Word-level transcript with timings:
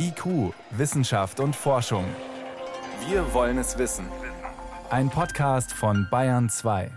IQ, 0.00 0.54
Wissenschaft 0.70 1.40
und 1.40 1.56
Forschung. 1.56 2.04
Wir 3.08 3.34
wollen 3.34 3.58
es 3.58 3.78
wissen. 3.78 4.06
Ein 4.90 5.10
Podcast 5.10 5.72
von 5.72 6.06
Bayern 6.08 6.48
2. 6.48 6.92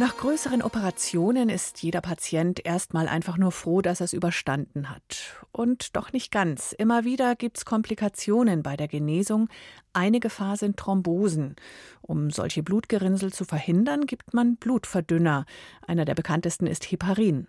Nach 0.00 0.16
größeren 0.16 0.62
Operationen 0.62 1.48
ist 1.48 1.82
jeder 1.82 2.00
Patient 2.00 2.64
erstmal 2.64 3.08
einfach 3.08 3.36
nur 3.36 3.50
froh, 3.50 3.82
dass 3.82 4.00
er 4.00 4.04
es 4.04 4.12
überstanden 4.12 4.90
hat. 4.90 5.44
Und 5.50 5.96
doch 5.96 6.12
nicht 6.12 6.30
ganz. 6.30 6.70
Immer 6.70 7.04
wieder 7.04 7.34
gibt 7.34 7.58
es 7.58 7.64
Komplikationen 7.64 8.62
bei 8.62 8.76
der 8.76 8.86
Genesung. 8.86 9.48
Eine 9.92 10.20
Gefahr 10.20 10.56
sind 10.56 10.76
Thrombosen. 10.76 11.56
Um 12.00 12.30
solche 12.30 12.62
Blutgerinnsel 12.62 13.32
zu 13.32 13.44
verhindern, 13.44 14.06
gibt 14.06 14.34
man 14.34 14.54
Blutverdünner. 14.54 15.46
Einer 15.84 16.04
der 16.04 16.14
bekanntesten 16.14 16.68
ist 16.68 16.84
Heparin. 16.92 17.48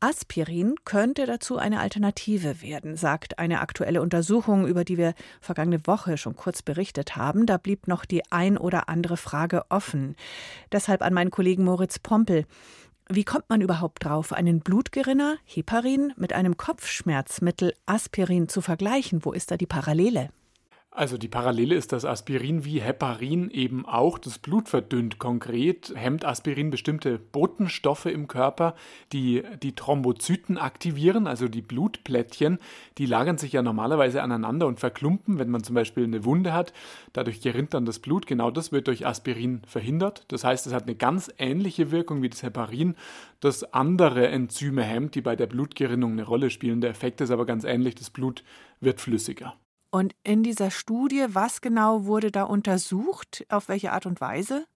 Aspirin 0.00 0.74
könnte 0.84 1.26
dazu 1.26 1.56
eine 1.56 1.80
Alternative 1.80 2.62
werden, 2.62 2.96
sagt 2.96 3.38
eine 3.38 3.60
aktuelle 3.60 4.02
Untersuchung, 4.02 4.66
über 4.66 4.84
die 4.84 4.98
wir 4.98 5.14
vergangene 5.40 5.86
Woche 5.86 6.16
schon 6.16 6.36
kurz 6.36 6.62
berichtet 6.62 7.16
haben. 7.16 7.46
Da 7.46 7.56
blieb 7.56 7.88
noch 7.88 8.04
die 8.04 8.22
ein 8.30 8.58
oder 8.58 8.88
andere 8.88 9.16
Frage 9.16 9.64
offen. 9.70 10.16
Deshalb 10.72 11.02
an 11.02 11.14
meinen 11.14 11.30
Kollegen 11.30 11.64
Moritz 11.64 11.98
Pompel. 11.98 12.44
Wie 13.08 13.24
kommt 13.24 13.48
man 13.48 13.60
überhaupt 13.60 14.04
drauf, 14.04 14.32
einen 14.32 14.60
Blutgerinner, 14.60 15.36
Heparin, 15.44 16.12
mit 16.16 16.32
einem 16.32 16.56
Kopfschmerzmittel 16.56 17.74
Aspirin 17.86 18.48
zu 18.48 18.60
vergleichen? 18.60 19.24
Wo 19.24 19.32
ist 19.32 19.50
da 19.50 19.56
die 19.56 19.66
Parallele? 19.66 20.30
Also 20.96 21.18
die 21.18 21.26
Parallele 21.26 21.74
ist, 21.74 21.90
dass 21.90 22.04
Aspirin 22.04 22.64
wie 22.64 22.80
Heparin 22.80 23.50
eben 23.50 23.84
auch 23.84 24.16
das 24.16 24.38
Blut 24.38 24.68
verdünnt. 24.68 25.18
Konkret 25.18 25.92
hemmt 25.96 26.24
Aspirin 26.24 26.70
bestimmte 26.70 27.18
Botenstoffe 27.18 28.06
im 28.06 28.28
Körper, 28.28 28.76
die 29.12 29.42
die 29.60 29.74
Thrombozyten 29.74 30.56
aktivieren, 30.56 31.26
also 31.26 31.48
die 31.48 31.62
Blutplättchen. 31.62 32.60
Die 32.98 33.06
lagern 33.06 33.38
sich 33.38 33.50
ja 33.50 33.62
normalerweise 33.62 34.22
aneinander 34.22 34.68
und 34.68 34.78
verklumpen, 34.78 35.40
wenn 35.40 35.50
man 35.50 35.64
zum 35.64 35.74
Beispiel 35.74 36.04
eine 36.04 36.24
Wunde 36.24 36.52
hat. 36.52 36.72
Dadurch 37.12 37.40
gerinnt 37.40 37.74
dann 37.74 37.86
das 37.86 37.98
Blut. 37.98 38.28
Genau 38.28 38.52
das 38.52 38.70
wird 38.70 38.86
durch 38.86 39.04
Aspirin 39.04 39.62
verhindert. 39.66 40.24
Das 40.28 40.44
heißt, 40.44 40.64
es 40.68 40.72
hat 40.72 40.84
eine 40.84 40.94
ganz 40.94 41.28
ähnliche 41.38 41.90
Wirkung 41.90 42.22
wie 42.22 42.30
das 42.30 42.44
Heparin, 42.44 42.94
das 43.40 43.64
andere 43.74 44.28
Enzyme 44.28 44.84
hemmt, 44.84 45.16
die 45.16 45.22
bei 45.22 45.34
der 45.34 45.48
Blutgerinnung 45.48 46.12
eine 46.12 46.22
Rolle 46.22 46.50
spielen. 46.50 46.80
Der 46.80 46.90
Effekt 46.90 47.20
ist 47.20 47.32
aber 47.32 47.46
ganz 47.46 47.64
ähnlich. 47.64 47.96
Das 47.96 48.10
Blut 48.10 48.44
wird 48.78 49.00
flüssiger. 49.00 49.56
Und 49.94 50.16
in 50.24 50.42
dieser 50.42 50.72
Studie, 50.72 51.24
was 51.28 51.60
genau 51.60 52.04
wurde 52.04 52.32
da 52.32 52.42
untersucht? 52.42 53.46
Auf 53.48 53.68
welche 53.68 53.92
Art 53.92 54.06
und 54.06 54.20
Weise? 54.20 54.66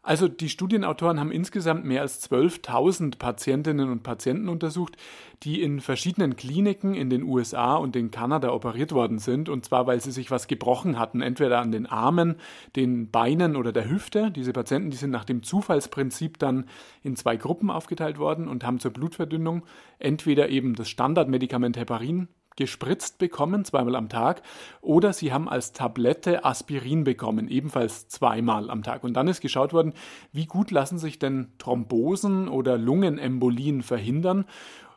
Also 0.00 0.28
die 0.28 0.48
Studienautoren 0.48 1.20
haben 1.20 1.30
insgesamt 1.30 1.84
mehr 1.84 2.00
als 2.00 2.26
12.000 2.30 3.18
Patientinnen 3.18 3.90
und 3.90 4.02
Patienten 4.02 4.48
untersucht, 4.48 4.96
die 5.42 5.60
in 5.60 5.82
verschiedenen 5.82 6.36
Kliniken 6.36 6.94
in 6.94 7.10
den 7.10 7.22
USA 7.22 7.74
und 7.74 7.96
in 7.96 8.10
Kanada 8.10 8.50
operiert 8.50 8.92
worden 8.92 9.18
sind. 9.18 9.50
Und 9.50 9.66
zwar, 9.66 9.86
weil 9.86 10.00
sie 10.00 10.10
sich 10.10 10.30
was 10.30 10.48
gebrochen 10.48 10.98
hatten, 10.98 11.20
entweder 11.20 11.60
an 11.60 11.70
den 11.70 11.84
Armen, 11.84 12.36
den 12.74 13.10
Beinen 13.10 13.56
oder 13.56 13.72
der 13.72 13.90
Hüfte. 13.90 14.30
Diese 14.30 14.54
Patienten, 14.54 14.88
die 14.88 14.96
sind 14.96 15.10
nach 15.10 15.26
dem 15.26 15.42
Zufallsprinzip 15.42 16.38
dann 16.38 16.64
in 17.02 17.14
zwei 17.14 17.36
Gruppen 17.36 17.70
aufgeteilt 17.70 18.18
worden 18.18 18.48
und 18.48 18.64
haben 18.64 18.80
zur 18.80 18.92
Blutverdünnung 18.92 19.66
entweder 19.98 20.48
eben 20.48 20.74
das 20.76 20.88
Standardmedikament 20.88 21.76
Heparin 21.76 22.28
gespritzt 22.56 23.18
bekommen, 23.18 23.64
zweimal 23.64 23.96
am 23.96 24.08
Tag, 24.08 24.42
oder 24.80 25.12
sie 25.12 25.32
haben 25.32 25.48
als 25.48 25.72
Tablette 25.72 26.44
Aspirin 26.44 27.04
bekommen, 27.04 27.48
ebenfalls 27.48 28.08
zweimal 28.08 28.70
am 28.70 28.82
Tag. 28.82 29.04
Und 29.04 29.14
dann 29.14 29.28
ist 29.28 29.40
geschaut 29.40 29.72
worden, 29.72 29.94
wie 30.32 30.46
gut 30.46 30.70
lassen 30.70 30.98
sich 30.98 31.18
denn 31.18 31.52
Thrombosen 31.58 32.48
oder 32.48 32.78
Lungenembolien 32.78 33.82
verhindern. 33.82 34.46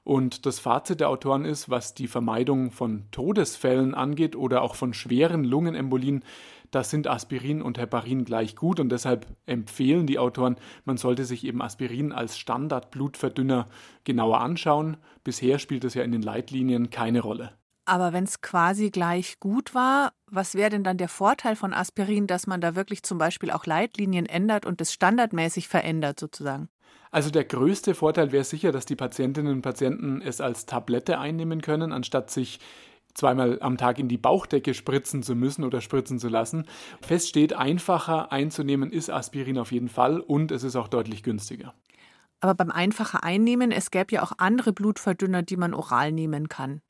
Und 0.06 0.46
das 0.46 0.60
Fazit 0.60 1.00
der 1.00 1.10
Autoren 1.10 1.46
ist, 1.46 1.72
was 1.72 1.96
die 1.96 2.08
Vermeidung 2.08 2.70
von 2.70 3.06
Todesfällen 3.10 3.96
angeht 3.96 4.36
oder 4.36 4.62
auch 4.62 4.76
von 4.76 4.94
schweren 4.94 5.44
Lungenembolien, 5.44 6.24
da 6.70 6.84
sind 6.84 7.08
Aspirin 7.08 7.64
und 7.64 7.80
Heparin 7.80 8.24
gleich 8.24 8.56
gut 8.56 8.80
und 8.80 8.90
deshalb 8.90 9.26
empfehlen 9.48 10.06
die 10.06 10.20
Autoren, 10.20 10.58
man 10.84 10.98
sollte 10.98 11.26
sich 11.26 11.44
eben 11.44 11.60
Aspirin 11.60 12.12
als 12.12 12.38
Standardblutverdünner 12.38 13.68
genauer 14.04 14.42
anschauen. 14.42 14.98
Bisher 15.24 15.58
spielt 15.58 15.84
es 15.84 15.96
ja 15.96 16.04
in 16.04 16.12
den 16.12 16.22
Leitlinien 16.22 16.92
keine 16.92 17.22
Rolle. 17.22 17.54
Aber 17.86 18.14
wenn 18.14 18.26
es 18.26 18.42
quasi 18.42 18.92
gleich 18.92 19.40
gut 19.40 19.74
war, 19.74 20.14
was 20.28 20.54
wäre 20.54 20.70
denn 20.70 20.84
dann 20.84 20.98
der 20.98 21.10
Vorteil 21.10 21.56
von 21.56 21.74
Aspirin, 21.74 22.28
dass 22.28 22.46
man 22.46 22.62
da 22.62 22.76
wirklich 22.76 23.02
zum 23.02 23.18
Beispiel 23.18 23.50
auch 23.50 23.66
Leitlinien 23.66 24.28
ändert 24.28 24.68
und 24.68 24.82
es 24.82 24.94
standardmäßig 24.94 25.68
verändert 25.68 26.20
sozusagen? 26.20 26.70
Also 27.12 27.30
der 27.30 27.46
größte 27.46 27.96
Vorteil 27.96 28.32
wäre 28.32 28.44
sicher, 28.44 28.72
dass 28.72 28.86
die 28.86 28.96
Patientinnen 28.96 29.54
und 29.54 29.62
Patienten 29.62 30.22
es 30.22 30.42
als 30.42 30.66
Tablette 30.66 31.20
einnehmen 31.20 31.62
können, 31.62 31.92
anstatt 31.92 32.30
sich 32.30 32.60
zweimal 33.14 33.58
am 33.62 33.78
Tag 33.78 33.98
in 34.00 34.10
die 34.10 34.18
Bauchdecke 34.18 34.74
spritzen 34.74 35.24
zu 35.24 35.36
müssen 35.36 35.64
oder 35.64 35.82
spritzen 35.82 36.20
zu 36.20 36.28
lassen. 36.28 36.66
Fest 37.02 37.30
steht, 37.30 37.54
einfacher 37.54 38.32
einzunehmen 38.32 38.92
ist 38.92 39.10
Aspirin 39.10 39.58
auf 39.58 39.72
jeden 39.72 39.90
Fall 39.90 40.20
und 40.20 40.52
es 40.52 40.64
ist 40.64 40.76
auch 40.76 40.90
deutlich 40.90 41.24
günstiger. 41.24 41.74
Aber 42.42 42.54
beim 42.54 42.70
einfacher 42.70 43.24
Einnehmen, 43.24 43.72
es 43.72 43.92
gäbe 43.92 44.16
ja 44.16 44.24
auch 44.24 44.34
andere 44.38 44.74
Blutverdünner, 44.74 45.42
die 45.42 45.58
man 45.58 45.74
oral 45.74 46.12
nehmen 46.12 46.50
kann. 46.50 46.82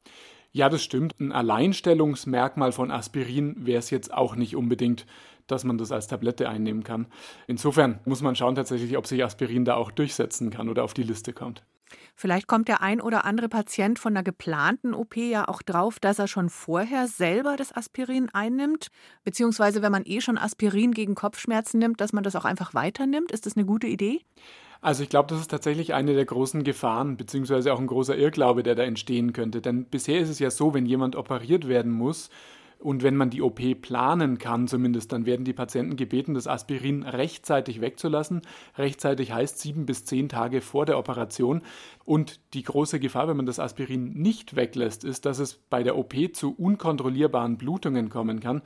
Ja, 0.56 0.70
das 0.70 0.86
stimmt. 0.86 1.20
Ein 1.20 1.34
Alleinstellungsmerkmal 1.34 2.72
von 2.72 2.90
Aspirin 2.90 3.66
wäre 3.66 3.80
es 3.80 3.90
jetzt 3.90 4.14
auch 4.14 4.38
nicht 4.38 4.56
unbedingt, 4.56 5.06
dass 5.48 5.66
man 5.66 5.78
das 5.78 5.92
als 5.92 6.08
Tablette 6.08 6.48
einnehmen 6.48 6.86
kann. 6.86 7.08
Insofern 7.46 8.00
muss 8.06 8.22
man 8.22 8.38
schauen 8.38 8.56
tatsächlich, 8.56 8.96
ob 8.96 9.06
sich 9.06 9.22
Aspirin 9.22 9.66
da 9.66 9.76
auch 9.76 9.92
durchsetzen 9.92 10.52
kann 10.52 10.70
oder 10.70 10.86
auf 10.86 10.94
die 10.94 11.04
Liste 11.04 11.34
kommt. 11.34 11.66
Vielleicht 12.16 12.48
kommt 12.48 12.68
der 12.68 12.82
ein 12.82 13.02
oder 13.02 13.26
andere 13.26 13.50
Patient 13.50 14.00
von 14.00 14.14
einer 14.14 14.24
geplanten 14.24 14.94
OP 14.94 15.18
ja 15.18 15.48
auch 15.48 15.62
drauf, 15.62 16.00
dass 16.00 16.20
er 16.20 16.28
schon 16.28 16.50
vorher 16.50 17.08
selber 17.08 17.56
das 17.58 17.76
Aspirin 17.76 18.30
einnimmt, 18.34 18.88
beziehungsweise 19.24 19.82
wenn 19.82 19.92
man 19.92 20.04
eh 20.06 20.22
schon 20.22 20.38
Aspirin 20.38 20.92
gegen 20.92 21.16
Kopfschmerzen 21.16 21.80
nimmt, 21.80 22.02
dass 22.02 22.14
man 22.14 22.24
das 22.24 22.36
auch 22.36 22.46
einfach 22.46 22.74
weiternimmt. 22.74 23.32
Ist 23.32 23.46
das 23.46 23.56
eine 23.56 23.66
gute 23.66 23.88
Idee? 23.88 24.22
Also 24.82 25.04
ich 25.04 25.10
glaube, 25.10 25.30
das 25.30 25.42
ist 25.42 25.50
tatsächlich 25.50 25.94
eine 25.94 26.14
der 26.14 26.26
großen 26.26 26.64
Gefahren, 26.64 27.18
beziehungsweise 27.18 27.74
auch 27.74 27.80
ein 27.80 27.88
großer 27.88 28.16
Irrglaube, 28.16 28.62
der 28.62 28.76
da 28.76 28.84
entstehen 28.84 29.34
könnte. 29.34 29.62
Denn 29.62 29.86
bisher 29.86 30.20
ist 30.20 30.30
es 30.30 30.40
ja 30.40 30.52
so, 30.52 30.74
wenn 30.74 30.86
jemand 30.86 31.16
operiert 31.16 31.68
werden 31.68 31.92
muss, 31.92 32.30
und 32.86 33.02
wenn 33.02 33.16
man 33.16 33.32
die 33.32 33.42
OP 33.42 33.82
planen 33.82 34.38
kann, 34.38 34.68
zumindest, 34.68 35.12
dann 35.12 35.26
werden 35.26 35.44
die 35.44 35.54
Patienten 35.54 35.96
gebeten, 35.96 36.36
das 36.36 36.46
Aspirin 36.46 37.02
rechtzeitig 37.02 37.82
wegzulassen. 37.82 38.44
Rechtzeitig 38.78 39.32
heißt 39.32 39.60
sieben 39.60 39.88
bis 39.88 40.06
zehn 40.06 40.30
Tage 40.30 40.62
vor 40.62 40.86
der 40.86 41.00
Operation. 41.00 41.64
Und 42.04 42.40
die 42.54 42.62
große 42.62 43.00
Gefahr, 43.00 43.28
wenn 43.28 43.38
man 43.38 43.48
das 43.48 43.60
Aspirin 43.60 44.14
nicht 44.14 44.56
weglässt, 44.56 45.04
ist, 45.04 45.26
dass 45.26 45.40
es 45.40 45.56
bei 45.56 45.82
der 45.82 45.98
OP 45.98 46.14
zu 46.34 46.54
unkontrollierbaren 46.56 47.58
Blutungen 47.58 48.10
kommen 48.10 48.40
kann. 48.40 48.62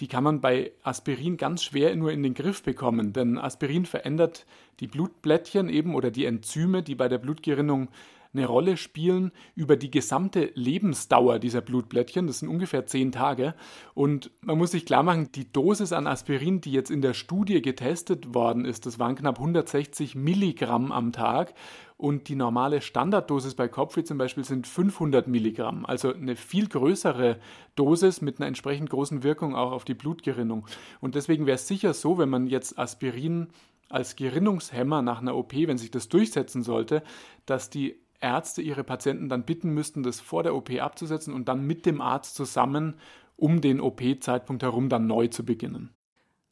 Die 0.00 0.06
kann 0.06 0.22
man 0.22 0.42
bei 0.42 0.72
Aspirin 0.82 1.38
ganz 1.38 1.64
schwer 1.64 1.96
nur 1.96 2.12
in 2.12 2.22
den 2.22 2.34
Griff 2.34 2.62
bekommen, 2.62 3.14
denn 3.14 3.38
Aspirin 3.38 3.86
verändert 3.86 4.44
die 4.80 4.86
Blutblättchen 4.86 5.70
eben 5.70 5.94
oder 5.94 6.10
die 6.10 6.26
Enzyme, 6.26 6.82
die 6.82 6.94
bei 6.94 7.08
der 7.08 7.16
Blutgerinnung 7.16 7.88
eine 8.34 8.46
Rolle 8.46 8.76
spielen 8.76 9.32
über 9.54 9.76
die 9.76 9.90
gesamte 9.90 10.50
Lebensdauer 10.54 11.38
dieser 11.38 11.60
Blutblättchen. 11.60 12.26
Das 12.26 12.38
sind 12.38 12.48
ungefähr 12.48 12.86
zehn 12.86 13.12
Tage. 13.12 13.54
Und 13.94 14.30
man 14.40 14.56
muss 14.56 14.70
sich 14.70 14.86
klar 14.86 15.02
machen, 15.02 15.30
die 15.32 15.52
Dosis 15.52 15.92
an 15.92 16.06
Aspirin, 16.06 16.60
die 16.60 16.72
jetzt 16.72 16.90
in 16.90 17.02
der 17.02 17.14
Studie 17.14 17.60
getestet 17.60 18.34
worden 18.34 18.64
ist, 18.64 18.86
das 18.86 18.98
waren 18.98 19.16
knapp 19.16 19.38
160 19.38 20.14
Milligramm 20.14 20.92
am 20.92 21.12
Tag. 21.12 21.54
Und 21.98 22.28
die 22.28 22.34
normale 22.34 22.80
Standarddosis 22.80 23.54
bei 23.54 23.68
Kopfweh 23.68 24.02
zum 24.02 24.18
Beispiel 24.18 24.44
sind 24.44 24.66
500 24.66 25.28
Milligramm. 25.28 25.86
Also 25.86 26.12
eine 26.12 26.34
viel 26.34 26.68
größere 26.68 27.38
Dosis 27.76 28.22
mit 28.22 28.40
einer 28.40 28.48
entsprechend 28.48 28.90
großen 28.90 29.22
Wirkung 29.22 29.54
auch 29.54 29.72
auf 29.72 29.84
die 29.84 29.94
Blutgerinnung. 29.94 30.66
Und 31.00 31.14
deswegen 31.14 31.46
wäre 31.46 31.56
es 31.56 31.68
sicher 31.68 31.94
so, 31.94 32.18
wenn 32.18 32.28
man 32.28 32.46
jetzt 32.46 32.78
Aspirin 32.78 33.48
als 33.88 34.16
Gerinnungshemmer 34.16 35.02
nach 35.02 35.20
einer 35.20 35.36
OP, 35.36 35.52
wenn 35.52 35.78
sich 35.78 35.90
das 35.90 36.08
durchsetzen 36.08 36.62
sollte, 36.62 37.02
dass 37.46 37.70
die 37.70 38.00
Ärzte 38.22 38.62
ihre 38.62 38.84
Patienten 38.84 39.28
dann 39.28 39.44
bitten 39.44 39.70
müssten, 39.70 40.02
das 40.02 40.20
vor 40.20 40.42
der 40.42 40.54
OP 40.54 40.70
abzusetzen 40.70 41.34
und 41.34 41.48
dann 41.48 41.66
mit 41.66 41.86
dem 41.86 42.00
Arzt 42.00 42.34
zusammen 42.34 42.94
um 43.36 43.60
den 43.60 43.80
OP-Zeitpunkt 43.80 44.62
herum 44.62 44.88
dann 44.88 45.06
neu 45.06 45.26
zu 45.26 45.44
beginnen. 45.44 45.94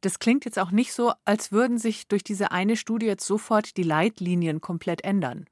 Das 0.00 0.18
klingt 0.18 0.44
jetzt 0.44 0.58
auch 0.58 0.70
nicht 0.70 0.92
so, 0.92 1.12
als 1.24 1.52
würden 1.52 1.78
sich 1.78 2.08
durch 2.08 2.24
diese 2.24 2.50
eine 2.50 2.76
Studie 2.76 3.06
jetzt 3.06 3.26
sofort 3.26 3.76
die 3.76 3.82
Leitlinien 3.82 4.60
komplett 4.60 5.04
ändern. 5.04 5.46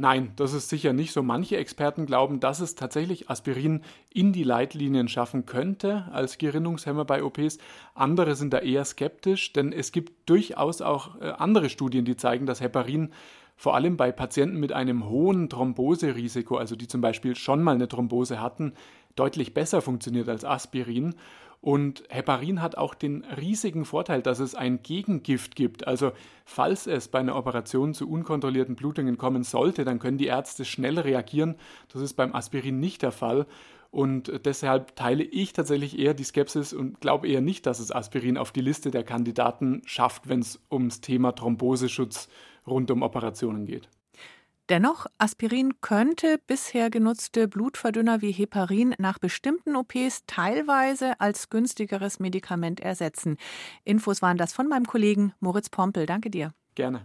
Nein, 0.00 0.30
das 0.36 0.52
ist 0.52 0.68
sicher 0.68 0.92
nicht 0.92 1.12
so. 1.12 1.24
Manche 1.24 1.56
Experten 1.56 2.06
glauben, 2.06 2.38
dass 2.38 2.60
es 2.60 2.76
tatsächlich 2.76 3.28
Aspirin 3.28 3.82
in 4.14 4.32
die 4.32 4.44
Leitlinien 4.44 5.08
schaffen 5.08 5.44
könnte 5.44 6.06
als 6.12 6.38
Gerinnungshemmer 6.38 7.04
bei 7.04 7.24
OPs. 7.24 7.58
Andere 7.96 8.36
sind 8.36 8.52
da 8.52 8.58
eher 8.60 8.84
skeptisch, 8.84 9.52
denn 9.52 9.72
es 9.72 9.90
gibt 9.90 10.30
durchaus 10.30 10.82
auch 10.82 11.20
äh, 11.20 11.30
andere 11.30 11.68
Studien, 11.68 12.04
die 12.04 12.16
zeigen, 12.16 12.46
dass 12.46 12.60
Heparin 12.60 13.10
vor 13.56 13.74
allem 13.74 13.96
bei 13.96 14.12
Patienten 14.12 14.60
mit 14.60 14.72
einem 14.72 15.08
hohen 15.08 15.50
Thromboserisiko, 15.50 16.56
also 16.56 16.76
die 16.76 16.86
zum 16.86 17.00
Beispiel 17.00 17.34
schon 17.34 17.60
mal 17.60 17.74
eine 17.74 17.88
Thrombose 17.88 18.40
hatten, 18.40 18.74
deutlich 19.16 19.52
besser 19.52 19.82
funktioniert 19.82 20.28
als 20.28 20.44
Aspirin. 20.44 21.16
Und 21.60 22.04
Heparin 22.08 22.62
hat 22.62 22.78
auch 22.78 22.94
den 22.94 23.24
riesigen 23.24 23.84
Vorteil, 23.84 24.22
dass 24.22 24.38
es 24.38 24.54
ein 24.54 24.82
Gegengift 24.82 25.56
gibt. 25.56 25.86
Also 25.88 26.12
falls 26.44 26.86
es 26.86 27.08
bei 27.08 27.18
einer 27.18 27.34
Operation 27.34 27.94
zu 27.94 28.08
unkontrollierten 28.08 28.76
Blutungen 28.76 29.18
kommen 29.18 29.42
sollte, 29.42 29.84
dann 29.84 29.98
können 29.98 30.18
die 30.18 30.26
Ärzte 30.26 30.64
schnell 30.64 30.98
reagieren. 31.00 31.56
Das 31.92 32.00
ist 32.00 32.14
beim 32.14 32.34
Aspirin 32.34 32.78
nicht 32.78 33.02
der 33.02 33.12
Fall. 33.12 33.46
Und 33.90 34.44
deshalb 34.44 34.94
teile 34.96 35.24
ich 35.24 35.52
tatsächlich 35.52 35.98
eher 35.98 36.14
die 36.14 36.24
Skepsis 36.24 36.72
und 36.72 37.00
glaube 37.00 37.26
eher 37.26 37.40
nicht, 37.40 37.66
dass 37.66 37.80
es 37.80 37.90
Aspirin 37.90 38.36
auf 38.36 38.52
die 38.52 38.60
Liste 38.60 38.90
der 38.90 39.02
Kandidaten 39.02 39.82
schafft, 39.86 40.28
wenn 40.28 40.40
es 40.40 40.60
ums 40.70 41.00
Thema 41.00 41.32
Thromboseschutz 41.32 42.28
rund 42.66 42.90
um 42.90 43.02
Operationen 43.02 43.64
geht. 43.64 43.88
Dennoch, 44.68 45.06
Aspirin 45.16 45.80
könnte 45.80 46.38
bisher 46.46 46.90
genutzte 46.90 47.48
Blutverdünner 47.48 48.20
wie 48.20 48.32
Heparin 48.32 48.94
nach 48.98 49.18
bestimmten 49.18 49.76
OPs 49.76 50.24
teilweise 50.26 51.18
als 51.20 51.48
günstigeres 51.48 52.20
Medikament 52.20 52.80
ersetzen. 52.80 53.38
Infos 53.84 54.20
waren 54.20 54.36
das 54.36 54.52
von 54.52 54.68
meinem 54.68 54.84
Kollegen 54.84 55.32
Moritz 55.40 55.70
Pompel. 55.70 56.04
Danke 56.04 56.28
dir. 56.28 56.52
Gerne. 56.74 57.00